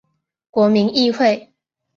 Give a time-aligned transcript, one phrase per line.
[0.49, 1.53] 国民议会。